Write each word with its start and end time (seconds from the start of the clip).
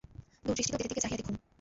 দূরদৃষ্টিতে 0.45 0.75
অতীতের 0.75 0.91
দিকে 0.91 1.03
চাহিয়া 1.03 1.19
দেখুন। 1.19 1.35